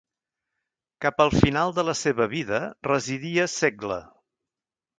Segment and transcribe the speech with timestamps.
[1.05, 4.03] Cap al final de la seva vida, residia a Segle.